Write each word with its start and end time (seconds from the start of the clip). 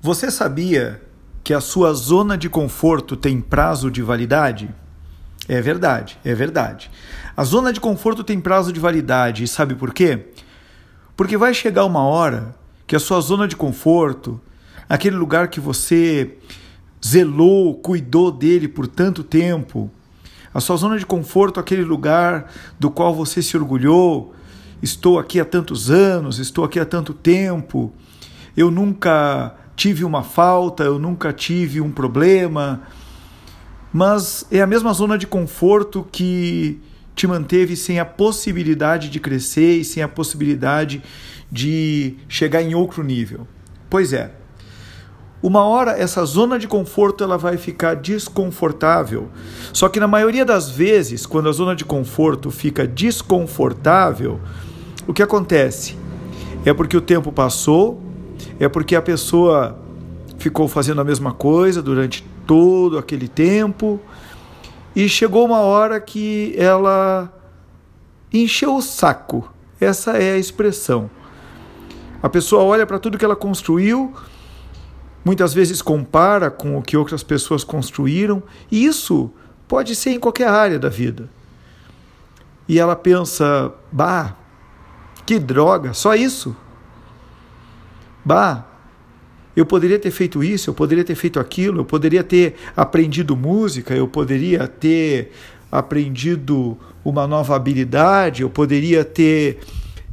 Você 0.00 0.30
sabia 0.30 1.02
que 1.42 1.52
a 1.52 1.60
sua 1.60 1.92
zona 1.92 2.38
de 2.38 2.48
conforto 2.48 3.16
tem 3.16 3.40
prazo 3.40 3.90
de 3.90 4.00
validade? 4.00 4.72
É 5.48 5.60
verdade, 5.60 6.16
é 6.24 6.32
verdade. 6.36 6.88
A 7.36 7.42
zona 7.42 7.72
de 7.72 7.80
conforto 7.80 8.22
tem 8.22 8.40
prazo 8.40 8.72
de 8.72 8.78
validade, 8.78 9.42
e 9.42 9.48
sabe 9.48 9.74
por 9.74 9.92
quê? 9.92 10.26
Porque 11.16 11.36
vai 11.36 11.52
chegar 11.52 11.84
uma 11.84 12.04
hora 12.04 12.54
que 12.86 12.94
a 12.94 13.00
sua 13.00 13.20
zona 13.20 13.48
de 13.48 13.56
conforto, 13.56 14.40
aquele 14.88 15.16
lugar 15.16 15.48
que 15.48 15.58
você 15.58 16.36
zelou, 17.04 17.74
cuidou 17.74 18.30
dele 18.30 18.68
por 18.68 18.86
tanto 18.86 19.24
tempo, 19.24 19.90
a 20.54 20.60
sua 20.60 20.76
zona 20.76 20.96
de 20.96 21.06
conforto, 21.06 21.58
aquele 21.58 21.82
lugar 21.82 22.52
do 22.78 22.88
qual 22.88 23.12
você 23.12 23.42
se 23.42 23.56
orgulhou, 23.56 24.32
estou 24.80 25.18
aqui 25.18 25.40
há 25.40 25.44
tantos 25.44 25.90
anos, 25.90 26.38
estou 26.38 26.64
aqui 26.64 26.78
há 26.78 26.86
tanto 26.86 27.12
tempo, 27.12 27.92
eu 28.56 28.70
nunca 28.70 29.56
tive 29.78 30.04
uma 30.04 30.24
falta, 30.24 30.82
eu 30.82 30.98
nunca 30.98 31.32
tive 31.32 31.80
um 31.80 31.92
problema, 31.92 32.82
mas 33.92 34.44
é 34.50 34.60
a 34.60 34.66
mesma 34.66 34.92
zona 34.92 35.16
de 35.16 35.24
conforto 35.24 36.04
que 36.10 36.80
te 37.14 37.28
manteve 37.28 37.76
sem 37.76 38.00
a 38.00 38.04
possibilidade 38.04 39.08
de 39.08 39.20
crescer 39.20 39.78
e 39.78 39.84
sem 39.84 40.02
a 40.02 40.08
possibilidade 40.08 41.00
de 41.50 42.16
chegar 42.28 42.60
em 42.60 42.74
outro 42.74 43.04
nível. 43.04 43.46
Pois 43.88 44.12
é. 44.12 44.32
Uma 45.40 45.62
hora 45.62 45.92
essa 45.92 46.24
zona 46.24 46.58
de 46.58 46.66
conforto 46.66 47.22
ela 47.22 47.38
vai 47.38 47.56
ficar 47.56 47.94
desconfortável. 47.94 49.28
Só 49.72 49.88
que 49.88 50.00
na 50.00 50.08
maioria 50.08 50.44
das 50.44 50.68
vezes, 50.68 51.24
quando 51.24 51.48
a 51.48 51.52
zona 51.52 51.76
de 51.76 51.84
conforto 51.84 52.50
fica 52.50 52.84
desconfortável, 52.84 54.40
o 55.06 55.14
que 55.14 55.22
acontece? 55.22 55.96
É 56.64 56.74
porque 56.74 56.96
o 56.96 57.00
tempo 57.00 57.30
passou, 57.30 58.07
é 58.58 58.68
porque 58.68 58.96
a 58.96 59.02
pessoa 59.02 59.78
ficou 60.38 60.68
fazendo 60.68 61.00
a 61.00 61.04
mesma 61.04 61.32
coisa 61.32 61.82
durante 61.82 62.24
todo 62.46 62.96
aquele 62.98 63.28
tempo 63.28 64.00
e 64.94 65.08
chegou 65.08 65.44
uma 65.44 65.60
hora 65.60 66.00
que 66.00 66.54
ela 66.56 67.32
encheu 68.32 68.76
o 68.76 68.82
saco. 68.82 69.52
Essa 69.80 70.12
é 70.12 70.32
a 70.32 70.38
expressão. 70.38 71.10
A 72.22 72.28
pessoa 72.28 72.62
olha 72.62 72.86
para 72.86 72.98
tudo 72.98 73.16
que 73.16 73.24
ela 73.24 73.36
construiu, 73.36 74.12
muitas 75.24 75.54
vezes 75.54 75.80
compara 75.80 76.50
com 76.50 76.76
o 76.76 76.82
que 76.82 76.96
outras 76.96 77.22
pessoas 77.22 77.62
construíram, 77.62 78.42
e 78.70 78.84
isso 78.84 79.30
pode 79.68 79.94
ser 79.94 80.10
em 80.10 80.18
qualquer 80.18 80.48
área 80.48 80.78
da 80.78 80.88
vida. 80.88 81.28
E 82.66 82.78
ela 82.78 82.96
pensa: 82.96 83.72
bah, 83.92 84.34
que 85.24 85.38
droga, 85.38 85.94
só 85.94 86.14
isso? 86.14 86.56
Bah, 88.28 88.66
eu 89.56 89.64
poderia 89.64 89.98
ter 89.98 90.10
feito 90.10 90.44
isso, 90.44 90.68
eu 90.68 90.74
poderia 90.74 91.02
ter 91.02 91.14
feito 91.14 91.40
aquilo, 91.40 91.80
eu 91.80 91.84
poderia 91.86 92.22
ter 92.22 92.56
aprendido 92.76 93.34
música, 93.34 93.94
eu 93.94 94.06
poderia 94.06 94.68
ter 94.68 95.32
aprendido 95.72 96.76
uma 97.02 97.26
nova 97.26 97.56
habilidade, 97.56 98.42
eu 98.42 98.50
poderia 98.50 99.02
ter 99.02 99.60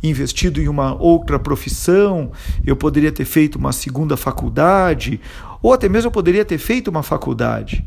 investido 0.01 0.61
em 0.61 0.69
uma 0.69 0.95
outra 0.95 1.37
profissão, 1.37 2.31
eu 2.65 2.77
poderia 2.77 3.11
ter 3.11 3.25
feito 3.25 3.57
uma 3.57 3.73
segunda 3.73 4.15
faculdade, 4.15 5.19
ou 5.61 5.73
até 5.73 5.89
mesmo 5.89 6.07
eu 6.07 6.13
poderia 6.13 6.45
ter 6.45 6.57
feito 6.57 6.87
uma 6.87 7.03
faculdade. 7.03 7.83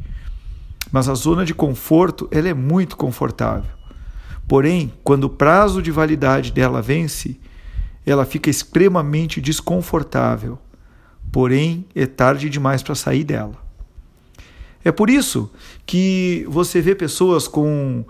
Mas 0.92 1.08
a 1.08 1.14
zona 1.14 1.42
de 1.42 1.54
conforto, 1.54 2.28
ela 2.30 2.50
é 2.50 2.54
muito 2.54 2.98
confortável. 2.98 3.70
Porém, 4.46 4.92
quando 5.02 5.24
o 5.24 5.30
prazo 5.30 5.80
de 5.80 5.90
validade 5.90 6.52
dela 6.52 6.82
vence, 6.82 7.40
ela 8.10 8.24
fica 8.24 8.48
extremamente 8.48 9.40
desconfortável. 9.40 10.58
Porém, 11.30 11.84
é 11.94 12.06
tarde 12.06 12.48
demais 12.48 12.82
para 12.82 12.94
sair 12.94 13.24
dela. 13.24 13.56
É 14.84 14.90
por 14.90 15.10
isso 15.10 15.50
que 15.84 16.46
você 16.48 16.80
vê 16.80 16.94
pessoas 16.94 17.46
com 17.46 18.04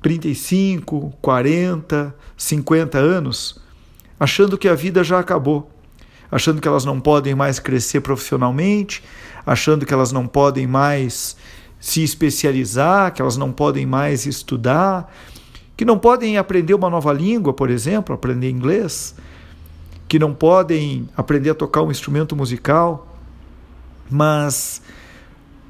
35, 0.00 1.12
40, 1.20 2.14
50 2.36 2.98
anos 2.98 3.60
achando 4.18 4.56
que 4.56 4.68
a 4.68 4.74
vida 4.74 5.04
já 5.04 5.18
acabou, 5.18 5.70
achando 6.30 6.60
que 6.60 6.68
elas 6.68 6.84
não 6.84 7.00
podem 7.00 7.34
mais 7.34 7.58
crescer 7.58 8.00
profissionalmente, 8.00 9.02
achando 9.44 9.84
que 9.84 9.92
elas 9.92 10.12
não 10.12 10.26
podem 10.26 10.66
mais 10.66 11.36
se 11.78 12.02
especializar, 12.02 13.12
que 13.12 13.20
elas 13.20 13.36
não 13.36 13.52
podem 13.52 13.84
mais 13.84 14.24
estudar, 14.24 15.12
que 15.76 15.84
não 15.84 15.98
podem 15.98 16.38
aprender 16.38 16.72
uma 16.72 16.88
nova 16.88 17.12
língua, 17.12 17.52
por 17.52 17.68
exemplo, 17.68 18.14
aprender 18.14 18.48
inglês, 18.48 19.14
que 20.14 20.18
não 20.20 20.32
podem 20.32 21.08
aprender 21.16 21.50
a 21.50 21.54
tocar 21.56 21.82
um 21.82 21.90
instrumento 21.90 22.36
musical, 22.36 23.18
mas 24.08 24.80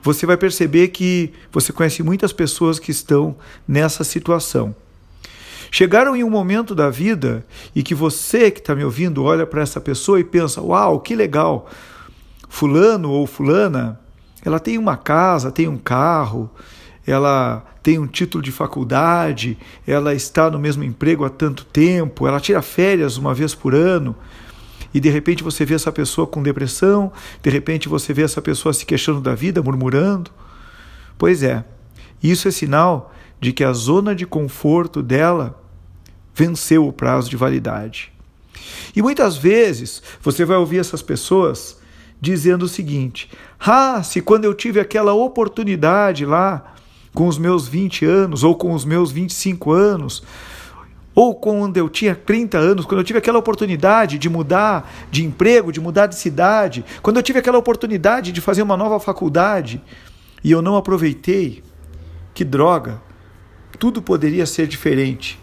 você 0.02 0.26
vai 0.26 0.36
perceber 0.36 0.88
que 0.88 1.32
você 1.50 1.72
conhece 1.72 2.02
muitas 2.02 2.30
pessoas 2.30 2.78
que 2.78 2.90
estão 2.90 3.34
nessa 3.66 4.04
situação. 4.04 4.76
Chegaram 5.70 6.14
em 6.14 6.22
um 6.22 6.28
momento 6.28 6.74
da 6.74 6.90
vida 6.90 7.42
e 7.74 7.82
que 7.82 7.94
você 7.94 8.50
que 8.50 8.60
está 8.60 8.74
me 8.74 8.84
ouvindo 8.84 9.24
olha 9.24 9.46
para 9.46 9.62
essa 9.62 9.80
pessoa 9.80 10.20
e 10.20 10.24
pensa: 10.24 10.60
Uau, 10.60 11.00
que 11.00 11.16
legal! 11.16 11.66
Fulano 12.46 13.12
ou 13.12 13.26
Fulana, 13.26 13.98
ela 14.44 14.60
tem 14.60 14.76
uma 14.76 14.98
casa, 14.98 15.50
tem 15.50 15.68
um 15.68 15.78
carro, 15.78 16.50
ela 17.06 17.64
tem 17.82 17.98
um 17.98 18.06
título 18.06 18.42
de 18.42 18.50
faculdade, 18.50 19.58
ela 19.86 20.14
está 20.14 20.50
no 20.50 20.58
mesmo 20.58 20.82
emprego 20.84 21.24
há 21.24 21.30
tanto 21.30 21.64
tempo, 21.64 22.26
ela 22.26 22.40
tira 22.40 22.62
férias 22.62 23.16
uma 23.16 23.34
vez 23.34 23.54
por 23.54 23.74
ano, 23.74 24.16
e 24.92 25.00
de 25.00 25.10
repente 25.10 25.42
você 25.42 25.64
vê 25.64 25.74
essa 25.74 25.92
pessoa 25.92 26.26
com 26.26 26.42
depressão, 26.42 27.12
de 27.42 27.50
repente 27.50 27.88
você 27.88 28.12
vê 28.12 28.22
essa 28.22 28.40
pessoa 28.40 28.72
se 28.72 28.86
queixando 28.86 29.20
da 29.20 29.34
vida, 29.34 29.62
murmurando. 29.62 30.30
Pois 31.18 31.42
é, 31.42 31.64
isso 32.22 32.48
é 32.48 32.50
sinal 32.50 33.12
de 33.40 33.52
que 33.52 33.64
a 33.64 33.72
zona 33.72 34.14
de 34.14 34.24
conforto 34.24 35.02
dela 35.02 35.60
venceu 36.34 36.86
o 36.86 36.92
prazo 36.92 37.28
de 37.28 37.36
validade. 37.36 38.12
E 38.94 39.02
muitas 39.02 39.36
vezes 39.36 40.02
você 40.22 40.44
vai 40.44 40.56
ouvir 40.56 40.78
essas 40.78 41.02
pessoas 41.02 41.78
dizendo 42.20 42.64
o 42.64 42.68
seguinte: 42.68 43.30
Ah, 43.58 44.02
se 44.02 44.20
quando 44.20 44.44
eu 44.44 44.54
tive 44.54 44.80
aquela 44.80 45.12
oportunidade 45.12 46.24
lá, 46.24 46.73
com 47.14 47.28
os 47.28 47.38
meus 47.38 47.66
20 47.68 48.04
anos, 48.04 48.42
ou 48.42 48.56
com 48.56 48.74
os 48.74 48.84
meus 48.84 49.12
25 49.12 49.70
anos, 49.70 50.22
ou 51.14 51.34
quando 51.34 51.76
eu 51.76 51.88
tinha 51.88 52.14
30 52.14 52.58
anos, 52.58 52.84
quando 52.84 52.98
eu 52.98 53.04
tive 53.04 53.20
aquela 53.20 53.38
oportunidade 53.38 54.18
de 54.18 54.28
mudar 54.28 54.92
de 55.10 55.24
emprego, 55.24 55.70
de 55.70 55.80
mudar 55.80 56.08
de 56.08 56.16
cidade, 56.16 56.84
quando 57.00 57.18
eu 57.18 57.22
tive 57.22 57.38
aquela 57.38 57.56
oportunidade 57.56 58.32
de 58.32 58.40
fazer 58.40 58.62
uma 58.62 58.76
nova 58.76 58.98
faculdade 58.98 59.80
e 60.42 60.50
eu 60.50 60.60
não 60.60 60.76
aproveitei, 60.76 61.62
que 62.34 62.44
droga! 62.44 63.00
Tudo 63.78 64.02
poderia 64.02 64.46
ser 64.46 64.66
diferente. 64.66 65.38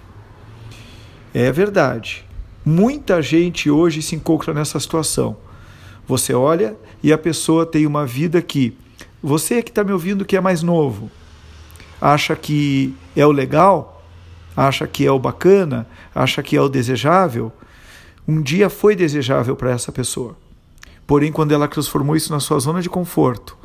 É 1.33 1.51
verdade. 1.51 2.25
Muita 2.65 3.21
gente 3.21 3.69
hoje 3.69 4.01
se 4.01 4.15
encontra 4.15 4.53
nessa 4.53 4.79
situação. 4.79 5.37
Você 6.07 6.33
olha 6.33 6.75
e 7.01 7.13
a 7.13 7.17
pessoa 7.17 7.65
tem 7.65 7.85
uma 7.85 8.05
vida 8.05 8.41
que 8.41 8.77
você 9.23 9.61
que 9.61 9.69
está 9.69 9.83
me 9.83 9.91
ouvindo 9.91 10.25
que 10.25 10.35
é 10.35 10.41
mais 10.41 10.61
novo, 10.63 11.09
acha 12.01 12.35
que 12.35 12.95
é 13.15 13.25
o 13.25 13.31
legal, 13.31 14.03
acha 14.57 14.87
que 14.87 15.05
é 15.05 15.11
o 15.11 15.19
bacana, 15.19 15.87
acha 16.13 16.41
que 16.41 16.57
é 16.57 16.61
o 16.61 16.67
desejável, 16.67 17.51
um 18.27 18.41
dia 18.41 18.69
foi 18.69 18.95
desejável 18.95 19.55
para 19.55 19.71
essa 19.71 19.91
pessoa. 19.91 20.35
Porém, 21.05 21.31
quando 21.31 21.51
ela 21.51 21.67
transformou 21.67 22.15
isso 22.15 22.31
na 22.31 22.39
sua 22.39 22.59
zona 22.59 22.81
de 22.81 22.89
conforto 22.89 23.57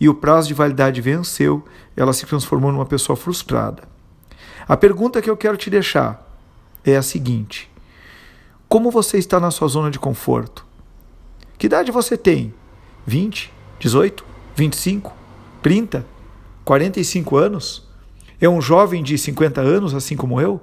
e 0.00 0.08
o 0.08 0.14
prazo 0.14 0.48
de 0.48 0.54
validade 0.54 1.00
venceu, 1.00 1.64
ela 1.96 2.12
se 2.12 2.26
transformou 2.26 2.72
numa 2.72 2.86
pessoa 2.86 3.16
frustrada. 3.16 3.84
A 4.66 4.76
pergunta 4.76 5.22
que 5.22 5.30
eu 5.30 5.36
quero 5.36 5.56
te 5.56 5.70
deixar 5.70 6.26
é 6.84 6.96
a 6.96 7.02
seguinte: 7.02 7.70
Como 8.68 8.90
você 8.90 9.18
está 9.18 9.38
na 9.38 9.50
sua 9.50 9.68
zona 9.68 9.90
de 9.90 9.98
conforto? 9.98 10.66
Que 11.56 11.66
idade 11.66 11.92
você 11.92 12.16
tem? 12.16 12.52
20, 13.06 13.52
18, 13.78 14.24
25, 14.56 15.12
30, 15.62 16.04
45 16.64 17.36
anos? 17.36 17.86
É 18.40 18.48
um 18.48 18.60
jovem 18.60 19.02
de 19.02 19.16
50 19.16 19.60
anos, 19.60 19.94
assim 19.94 20.16
como 20.16 20.40
eu? 20.40 20.60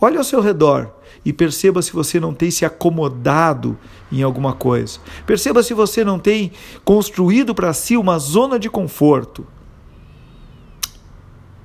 Olhe 0.00 0.16
ao 0.16 0.24
seu 0.24 0.40
redor 0.40 0.92
e 1.24 1.32
perceba 1.32 1.82
se 1.82 1.92
você 1.92 2.20
não 2.20 2.34
tem 2.34 2.50
se 2.50 2.64
acomodado 2.64 3.78
em 4.12 4.22
alguma 4.22 4.52
coisa. 4.52 5.00
Perceba 5.26 5.62
se 5.62 5.74
você 5.74 6.04
não 6.04 6.18
tem 6.18 6.52
construído 6.84 7.54
para 7.54 7.72
si 7.72 7.96
uma 7.96 8.18
zona 8.18 8.58
de 8.58 8.68
conforto. 8.68 9.46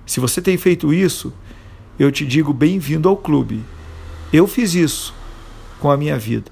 Se 0.06 0.20
você 0.20 0.42
tem 0.42 0.58
feito 0.58 0.94
isso, 0.94 1.34
eu 2.00 2.12
te 2.12 2.26
digo 2.26 2.54
bem-vindo 2.54 3.08
ao 3.08 3.18
clube. 3.18 3.64
Eu 4.32 4.48
fiz 4.48 4.74
isso 4.74 5.14
com 5.80 5.92
a 5.92 5.98
minha 5.98 6.18
vida. 6.18 6.52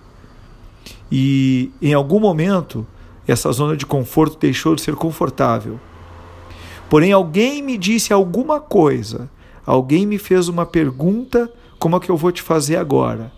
E 1.12 1.72
em 1.82 1.94
algum 1.94 2.20
momento, 2.20 2.86
essa 3.28 3.52
zona 3.52 3.76
de 3.76 3.86
conforto 3.86 4.38
deixou 4.38 4.76
de 4.76 4.82
ser 4.82 4.96
confortável 4.96 5.80
Porém, 6.90 7.12
alguém 7.12 7.62
me 7.62 7.78
disse 7.78 8.12
alguma 8.12 8.60
coisa, 8.60 9.30
alguém 9.66 10.06
me 10.06 10.18
fez 10.18 10.48
uma 10.48 10.66
pergunta, 10.66 11.52
como 11.78 11.96
é 11.96 12.00
que 12.00 12.10
eu 12.10 12.18
vou 12.18 12.32
te 12.32 12.42
fazer 12.42 12.78
agora? 12.78 13.32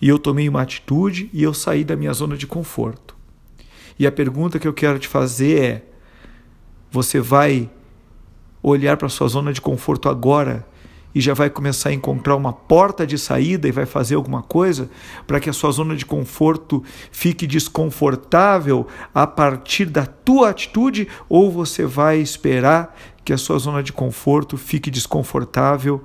E 0.00 0.08
eu 0.08 0.18
tomei 0.18 0.48
uma 0.48 0.62
atitude 0.62 1.30
e 1.32 1.42
eu 1.42 1.54
saí 1.54 1.84
da 1.84 1.94
minha 1.94 2.12
zona 2.12 2.36
de 2.36 2.46
conforto. 2.46 3.16
E 3.98 4.06
a 4.06 4.12
pergunta 4.12 4.58
que 4.58 4.66
eu 4.66 4.74
quero 4.74 4.98
te 4.98 5.06
fazer 5.06 5.62
é: 5.62 5.84
você 6.90 7.20
vai 7.20 7.70
olhar 8.62 8.96
para 8.96 9.08
sua 9.08 9.28
zona 9.28 9.52
de 9.52 9.60
conforto 9.60 10.08
agora 10.08 10.66
e 11.14 11.20
já 11.20 11.32
vai 11.32 11.48
começar 11.48 11.90
a 11.90 11.92
encontrar 11.92 12.34
uma 12.34 12.52
porta 12.52 13.06
de 13.06 13.16
saída 13.16 13.68
e 13.68 13.72
vai 13.72 13.86
fazer 13.86 14.16
alguma 14.16 14.42
coisa 14.42 14.90
para 15.26 15.38
que 15.38 15.48
a 15.48 15.52
sua 15.52 15.70
zona 15.70 15.94
de 15.94 16.04
conforto 16.04 16.82
fique 17.12 17.46
desconfortável 17.46 18.86
a 19.14 19.26
partir 19.26 19.86
da 19.86 20.04
tua 20.04 20.50
atitude 20.50 21.06
ou 21.28 21.50
você 21.50 21.86
vai 21.86 22.18
esperar 22.18 22.96
que 23.24 23.32
a 23.32 23.38
sua 23.38 23.58
zona 23.58 23.82
de 23.82 23.92
conforto 23.92 24.56
fique 24.56 24.90
desconfortável 24.90 26.04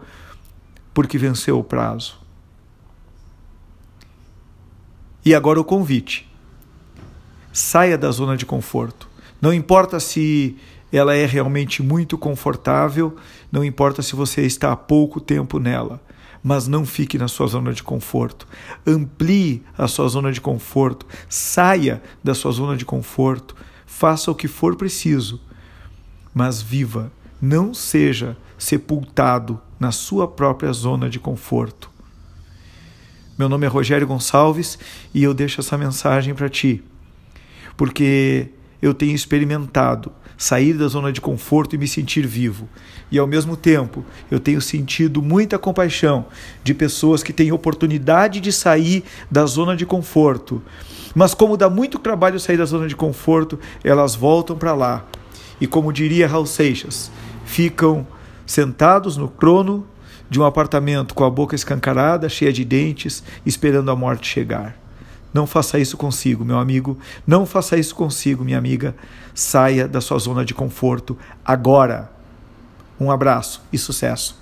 porque 0.94 1.18
venceu 1.18 1.58
o 1.58 1.64
prazo? 1.64 2.20
E 5.26 5.34
agora 5.36 5.60
o 5.60 5.66
convite. 5.66 6.30
Saia 7.52 7.98
da 7.98 8.12
zona 8.12 8.38
de 8.38 8.46
conforto. 8.46 9.10
Não 9.42 9.54
importa 9.54 10.00
se 10.00 10.58
ela 10.92 11.16
é 11.16 11.26
realmente 11.26 11.84
muito 11.84 12.18
confortável, 12.18 13.16
não 13.52 13.64
importa 13.64 14.02
se 14.02 14.16
você 14.16 14.42
está 14.42 14.72
há 14.72 14.76
pouco 14.76 15.20
tempo 15.20 15.60
nela, 15.60 16.02
mas 16.44 16.68
não 16.68 16.86
fique 16.86 17.18
na 17.18 17.28
sua 17.28 17.48
zona 17.48 17.74
de 17.74 17.84
conforto. 17.84 18.48
Amplie 18.86 19.64
a 19.78 19.88
sua 19.88 20.08
zona 20.08 20.32
de 20.32 20.42
conforto, 20.42 21.06
saia 21.28 22.02
da 22.24 22.34
sua 22.34 22.52
zona 22.52 22.76
de 22.76 22.86
conforto, 22.86 23.56
faça 23.86 24.32
o 24.32 24.36
que 24.36 24.48
for 24.48 24.76
preciso, 24.76 25.42
mas 26.34 26.62
viva, 26.62 27.12
não 27.42 27.74
seja 27.74 28.38
sepultado 28.58 29.60
na 29.80 29.92
sua 29.92 30.28
própria 30.28 30.72
zona 30.74 31.10
de 31.10 31.20
conforto. 31.20 31.90
Meu 33.38 33.48
nome 33.48 33.66
é 33.66 33.70
Rogério 33.70 34.06
Gonçalves 34.06 34.78
e 35.14 35.24
eu 35.24 35.34
deixo 35.34 35.62
essa 35.62 35.78
mensagem 35.78 36.34
para 36.34 36.50
ti, 36.50 36.84
porque 37.78 38.50
eu 38.82 38.94
tenho 38.94 39.14
experimentado 39.16 40.12
sair 40.40 40.74
da 40.74 40.88
zona 40.88 41.12
de 41.12 41.20
conforto 41.20 41.76
e 41.76 41.78
me 41.78 41.88
sentir 41.88 42.26
vivo. 42.26 42.68
E 43.12 43.20
ao 43.20 43.28
mesmo 43.28 43.58
tempo, 43.58 44.06
eu 44.32 44.40
tenho 44.40 44.62
sentido 44.62 45.22
muita 45.22 45.60
compaixão 45.60 46.28
de 46.64 46.74
pessoas 46.74 47.22
que 47.22 47.34
têm 47.34 47.52
oportunidade 47.52 48.40
de 48.40 48.52
sair 48.54 49.04
da 49.30 49.46
zona 49.46 49.76
de 49.76 49.86
conforto. 49.86 50.62
Mas 51.14 51.34
como 51.34 51.58
dá 51.58 51.70
muito 51.70 52.00
trabalho 52.00 52.40
sair 52.40 52.56
da 52.56 52.64
zona 52.64 52.88
de 52.88 52.96
conforto, 52.96 53.60
elas 53.84 54.16
voltam 54.16 54.58
para 54.58 54.74
lá. 54.74 55.06
E 55.60 55.68
como 55.68 55.92
diria 55.92 56.28
Raul 56.28 56.46
Seixas, 56.46 57.12
ficam 57.44 58.08
sentados 58.46 59.18
no 59.18 59.28
crono 59.28 59.86
de 60.30 60.40
um 60.40 60.46
apartamento 60.46 61.14
com 61.14 61.26
a 61.26 61.30
boca 61.30 61.56
escancarada, 61.56 62.30
cheia 62.30 62.54
de 62.54 62.64
dentes, 62.64 63.24
esperando 63.46 63.92
a 63.92 63.96
morte 63.96 64.28
chegar. 64.28 64.79
Não 65.34 65.46
faça 65.46 65.78
isso 65.78 65.98
consigo, 65.98 66.44
meu 66.44 66.58
amigo. 66.58 66.98
Não 67.26 67.46
faça 67.46 67.78
isso 67.78 67.94
consigo, 67.94 68.44
minha 68.44 68.58
amiga. 68.58 68.96
Saia 69.34 69.88
da 69.88 70.02
sua 70.02 70.18
zona 70.18 70.44
de 70.44 70.54
conforto 70.54 71.18
agora. 71.46 72.12
Um 73.00 73.12
abraço 73.12 73.62
e 73.72 73.78
sucesso. 73.78 74.39